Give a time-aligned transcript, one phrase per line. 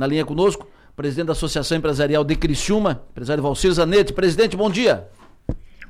[0.00, 4.14] na linha conosco, presidente da Associação Empresarial de Criciúma, empresário Valcir Zanetti.
[4.14, 5.06] Presidente, bom dia.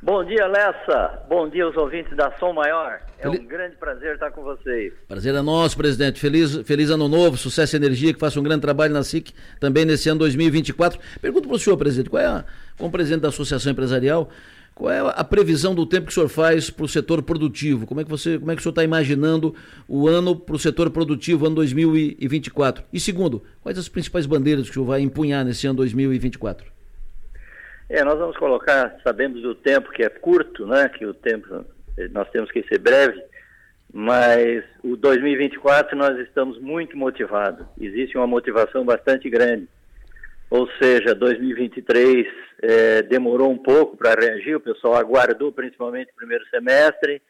[0.03, 1.23] Bom dia, Lessa.
[1.29, 3.01] Bom dia aos ouvintes da Som Maior.
[3.19, 4.93] É um grande prazer estar com vocês.
[5.07, 6.19] Prazer é nosso, presidente.
[6.19, 9.85] Feliz, feliz ano novo, sucesso e energia, que faça um grande trabalho na SIC também
[9.85, 10.99] nesse ano 2024.
[11.21, 12.45] Pergunto para o senhor, presidente, qual é, a,
[12.77, 14.29] como presidente da Associação Empresarial,
[14.81, 17.87] qual é a previsão do tempo que o senhor faz para o setor produtivo?
[17.87, 19.55] Como é que você, como é que o senhor está imaginando
[19.87, 22.83] o ano para o setor produtivo, ano 2024?
[22.91, 26.67] E segundo, quais as principais bandeiras que o senhor vai empunhar nesse ano 2024?
[27.91, 31.63] É, nós vamos colocar, sabemos do tempo que é curto, né, que o tempo,
[31.99, 33.23] eh, nós temos que ser breve,
[33.93, 39.69] mas o 2024 nós estamos muito motivados, existe uma motivação bastante grande,
[40.51, 42.27] ou seja, 2023
[42.63, 47.23] é, demorou um pouco para reagir, o pessoal aguardou principalmente o primeiro semestre,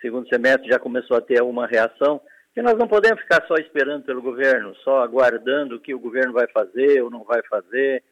[0.00, 2.20] segundo semestre já começou a ter uma reação,
[2.56, 6.32] e nós não podemos ficar só esperando pelo governo, só aguardando o que o governo
[6.32, 8.02] vai fazer ou não vai fazer,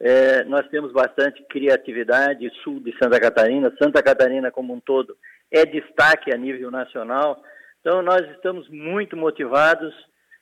[0.00, 5.16] é, nós temos bastante criatividade, sul de Santa Catarina, Santa Catarina como um todo
[5.50, 7.42] é destaque a nível nacional.
[7.80, 9.94] Então, nós estamos muito motivados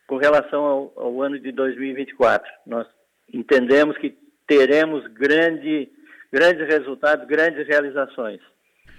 [0.07, 2.49] com relação ao, ao ano de 2024.
[2.67, 2.87] Nós
[3.33, 5.91] entendemos que teremos grande,
[6.33, 8.41] grandes resultados, grandes realizações.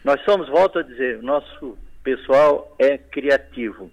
[0.03, 3.92] Nós somos, volto a dizer, nosso pessoal é criativo.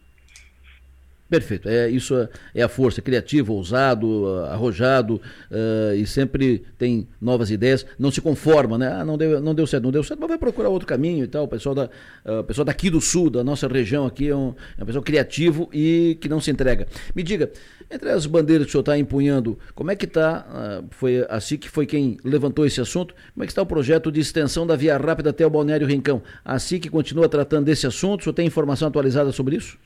[1.28, 5.14] Perfeito, é, isso é, é a força, criativo, ousado, arrojado
[5.50, 8.92] uh, e sempre tem novas ideias, não se conforma, né?
[8.92, 11.26] Ah, não deu, não deu certo, não deu certo, mas vai procurar outro caminho e
[11.26, 11.44] tal.
[11.44, 11.88] O pessoal, da,
[12.26, 15.70] uh, pessoal daqui do sul, da nossa região aqui, é um, é um pessoal criativo
[15.72, 16.86] e que não se entrega.
[17.14, 17.50] Me diga,
[17.90, 20.46] entre as bandeiras que o senhor está empunhando, como é que está,
[20.82, 24.12] uh, foi assim que foi quem levantou esse assunto, como é que está o projeto
[24.12, 26.22] de extensão da Via Rápida até o Balneário Rincão?
[26.44, 29.78] Assim que continua tratando desse assunto, o senhor tem informação atualizada sobre isso?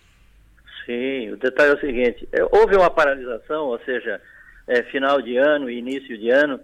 [0.89, 4.19] Sim, o detalhe é o seguinte: é, houve uma paralisação, ou seja,
[4.67, 6.59] é, final de ano e início de ano,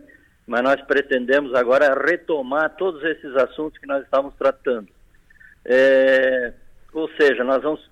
[0.47, 4.89] mas nós pretendemos agora retomar todos esses assuntos que nós estávamos tratando.
[5.62, 6.55] É,
[6.95, 7.90] ou seja, nós vamos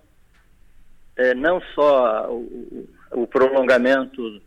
[1.16, 4.41] é, não só o, o prolongamento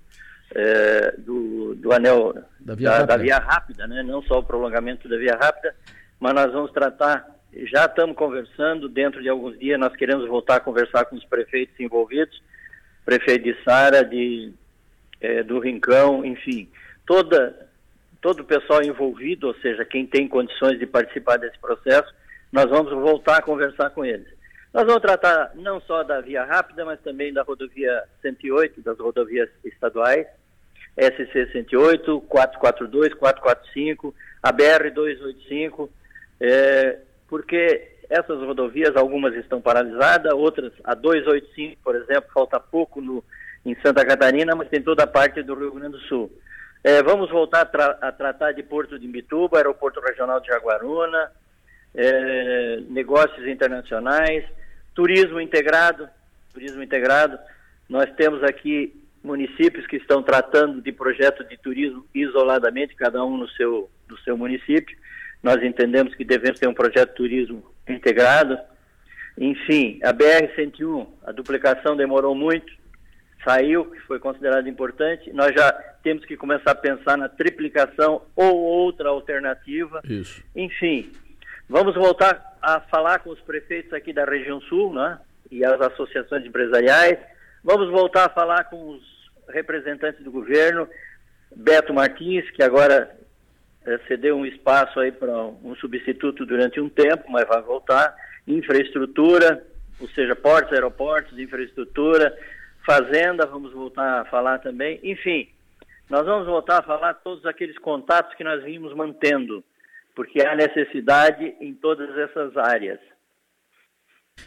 [0.55, 4.01] é, do, do anel da via, da, da via rápida, né?
[4.01, 5.75] não só o prolongamento da via rápida,
[6.19, 10.59] mas nós vamos tratar já estamos conversando, dentro de alguns dias nós queremos voltar a
[10.59, 12.41] conversar com os prefeitos envolvidos,
[13.05, 14.51] prefeito de Sara, de,
[15.21, 16.69] é, do Rincão, enfim,
[17.05, 17.69] toda,
[18.21, 22.13] todo o pessoal envolvido, ou seja, quem tem condições de participar desse processo,
[22.51, 24.27] nós vamos voltar a conversar com eles.
[24.73, 29.49] Nós vamos tratar não só da via rápida, mas também da rodovia 108, das rodovias
[29.63, 30.27] estaduais,
[30.97, 35.89] SC 108, 442, 445, a BR 285,
[36.41, 43.23] é, porque essas rodovias, algumas estão paralisadas, outras, a 285, por exemplo, falta pouco no,
[43.65, 46.31] em Santa Catarina, mas tem toda a parte do Rio Grande do Sul.
[46.83, 51.31] É, vamos voltar a, tra a, tratar de Porto de Imbituba, Aeroporto Regional de Jaguaruna,
[51.95, 54.45] é, negócios internacionais,
[54.93, 56.07] turismo integrado,
[56.53, 57.39] turismo integrado.
[57.89, 58.93] Nós temos aqui
[59.23, 64.37] municípios que estão tratando de projeto de turismo isoladamente, cada um no seu, no seu
[64.37, 64.95] município.
[65.45, 68.57] Nós entendemos que devemos ter um projeto de turismo integrado.
[69.37, 72.73] Enfim, a BR-101, a duplicação demorou muito,
[73.43, 75.31] saiu, que foi considerado importante.
[75.33, 80.01] Nós já temos que começar a pensar na triplicação ou outra alternativa.
[80.03, 80.43] Isso.
[80.55, 81.11] Enfim,
[81.69, 85.19] vamos voltar a falar com os prefeitos aqui da região sul, né?
[85.51, 87.19] E as associações empresariais.
[87.63, 89.03] Vamos voltar a falar com os
[89.49, 90.89] representantes do governo.
[91.55, 93.15] Beto Martins, que agora
[94.07, 95.31] cedeu um espaço aí para
[95.63, 98.15] um substituto durante um tempo, mas vai voltar.
[98.47, 99.63] Infraestrutura,
[99.99, 102.35] ou seja, portos, aeroportos, infraestrutura,
[102.85, 104.99] fazenda, vamos voltar a falar também.
[105.03, 105.47] Enfim,
[106.09, 109.63] nós vamos voltar a falar todos aqueles contatos que nós vimos mantendo,
[110.15, 112.99] porque há necessidade em todas essas áreas.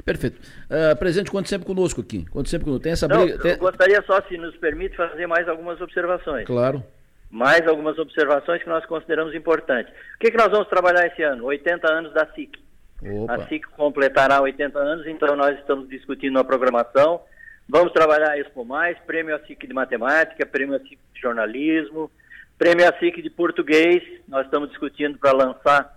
[0.05, 0.39] Perfeito.
[0.67, 2.25] Uh, presidente, conte sempre conosco aqui.
[2.27, 2.83] Conte sempre conosco.
[2.83, 3.35] Tem essa briga.
[3.35, 3.53] Não, tem...
[3.53, 6.45] Eu gostaria só, se nos permite, fazer mais algumas observações.
[6.45, 6.85] Claro
[7.31, 9.93] mais algumas observações que nós consideramos importantes.
[10.15, 11.45] O que, que nós vamos trabalhar esse ano?
[11.45, 12.59] 80 anos da SIC.
[13.03, 13.35] Opa.
[13.35, 17.21] A SIC completará 80 anos, então nós estamos discutindo a programação.
[17.69, 22.11] Vamos trabalhar a Expo Mais, Prêmio a SIC de Matemática, Prêmio a SIC de Jornalismo,
[22.57, 24.03] Prêmio a SIC de Português.
[24.27, 25.97] Nós estamos discutindo para lançar,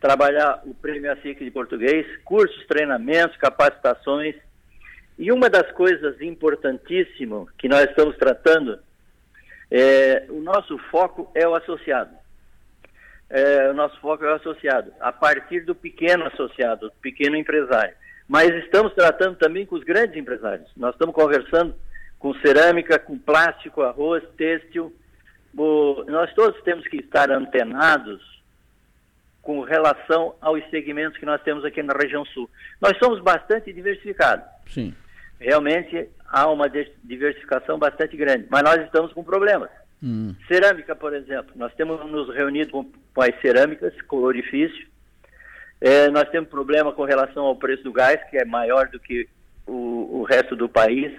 [0.00, 4.34] trabalhar o Prêmio a SIC de Português, cursos, treinamentos, capacitações.
[5.16, 8.80] E uma das coisas importantíssimas que nós estamos tratando
[9.70, 12.14] é, o nosso foco é o associado.
[13.30, 17.94] É, o nosso foco é o associado, a partir do pequeno associado, do pequeno empresário.
[18.28, 20.70] Mas estamos tratando também com os grandes empresários.
[20.76, 21.74] Nós estamos conversando
[22.18, 24.94] com cerâmica, com plástico, arroz, têxtil.
[26.06, 28.22] nós todos temos que estar antenados
[29.42, 32.48] com relação aos segmentos que nós temos aqui na região sul.
[32.80, 34.46] Nós somos bastante diversificados.
[34.68, 34.94] Sim.
[35.38, 39.70] Realmente há uma diversificação bastante grande, mas nós estamos com problemas.
[40.02, 40.34] Hum.
[40.48, 44.84] Cerâmica, por exemplo, nós temos nos reunido com, com as cerâmicas, com o orifício.
[45.80, 49.28] É, nós temos problema com relação ao preço do gás, que é maior do que
[49.64, 51.12] o, o resto do país.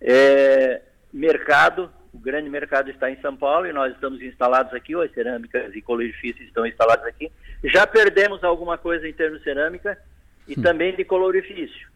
[0.00, 0.82] É,
[1.12, 5.72] mercado, o grande mercado está em São Paulo e nós estamos instalados aqui, as cerâmicas
[5.72, 7.30] e colorifícios estão instalados aqui.
[7.62, 9.96] Já perdemos alguma coisa em termos de cerâmica
[10.48, 10.62] e hum.
[10.62, 11.95] também de colorifício.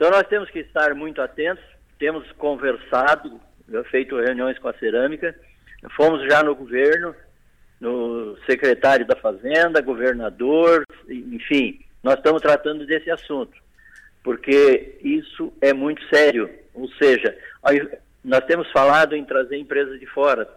[0.00, 1.62] Então nós temos que estar muito atentos,
[1.98, 3.38] temos conversado,
[3.90, 5.38] feito reuniões com a cerâmica,
[5.94, 7.14] fomos já no governo,
[7.78, 13.52] no secretário da Fazenda, governador, enfim, nós estamos tratando desse assunto,
[14.24, 16.48] porque isso é muito sério.
[16.72, 17.36] Ou seja,
[18.24, 20.48] nós temos falado em trazer empresas de fora,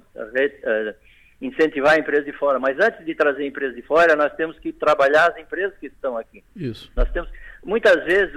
[1.41, 5.31] incentivar empresas de fora, mas antes de trazer empresas de fora, nós temos que trabalhar
[5.31, 6.41] as empresas que estão aqui.
[6.55, 6.89] Isso.
[6.95, 7.29] Nós temos,
[7.63, 8.33] muitas vezes,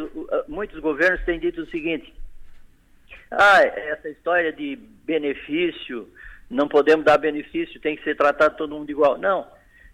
[0.49, 2.12] muitos governos têm dito o seguinte:
[3.31, 6.08] ah, essa história de benefício,
[6.49, 9.19] não podemos dar benefício, tem que ser tratado todo mundo igual.
[9.19, 9.46] Não.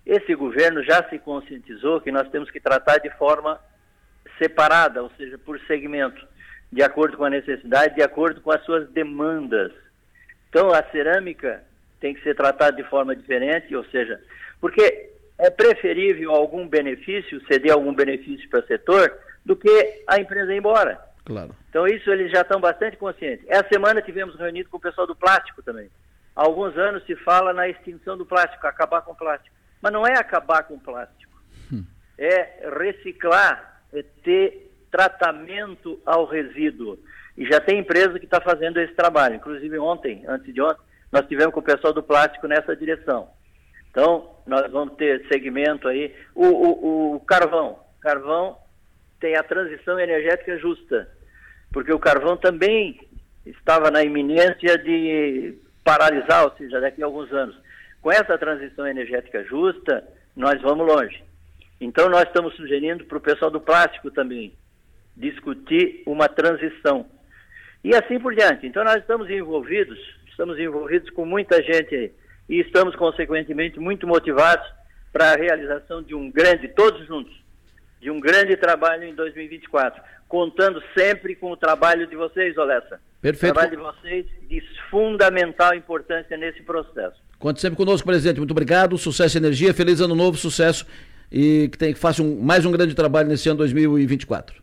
[0.05, 3.61] Esse governo já se conscientizou que nós temos que tratar de forma
[4.39, 6.27] separada, ou seja, por segmento
[6.71, 9.73] de acordo com a necessidade, de acordo com as suas demandas.
[10.49, 11.63] Então, a cerâmica
[12.01, 14.21] tem que ser tratada de forma diferente, ou seja,
[14.61, 15.12] porque
[15.43, 19.13] é preferível algum benefício, ceder algum benefício para o setor,
[19.45, 21.01] do que a empresa ir embora.
[21.25, 21.55] Claro.
[21.69, 23.45] Então, isso eles já estão bastante conscientes.
[23.49, 25.91] Essa semana tivemos reunido com o pessoal do plástico também.
[26.37, 29.55] Há alguns anos se fala na extinção do plástico, acabar com o plástico.
[29.81, 31.33] Mas não é acabar com o plástico.
[31.73, 31.85] Hum.
[32.17, 37.01] É reciclar, é ter tratamento ao resíduo.
[37.37, 39.35] E já tem empresa que está fazendo esse trabalho.
[39.35, 43.29] Inclusive ontem, antes de ontem, nós tivemos com o pessoal do plástico nessa direção.
[43.93, 46.13] Então, nós vamos ter segmento aí.
[46.35, 47.79] O, o, o carvão.
[48.01, 48.59] Carvão
[49.21, 51.09] tem a transição energética justa,
[51.73, 52.99] porque o carvão também
[53.47, 55.55] estava na iminência de
[55.85, 57.57] paralisar, ou seja, daqui a alguns anos.
[58.01, 60.03] Com essa transição energética justa,
[60.35, 61.23] nós vamos longe.
[61.81, 64.53] Então, nós estamos sugerindo para o pessoal do plástico também
[65.17, 67.07] discutir uma transição.
[67.85, 68.67] E assim por diante.
[68.67, 69.99] Então nós estamos envolvidos,
[70.29, 72.13] estamos envolvidos com muita gente aí,
[72.49, 74.67] e estamos consequentemente muito motivados
[75.13, 77.33] para a realização de um grande, todos juntos,
[78.01, 83.01] de um grande trabalho em 2024, contando sempre com o trabalho de vocês, Olessa.
[83.21, 83.53] Perfeito.
[83.53, 87.17] O trabalho de vocês de fundamental importância nesse processo.
[87.39, 88.39] Conte sempre conosco, presidente.
[88.39, 88.97] Muito obrigado.
[88.99, 89.75] Sucesso e energia.
[89.75, 90.87] Feliz ano novo, sucesso
[91.31, 94.63] e que, tem, que faça um, mais um grande trabalho nesse ano 2024.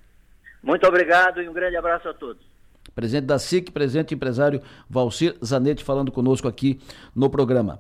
[0.62, 2.49] Muito obrigado e um grande abraço a todos.
[3.00, 6.82] Presidente da SIC, presidente empresário Valcir Zanetti falando conosco aqui
[7.16, 7.80] no programa.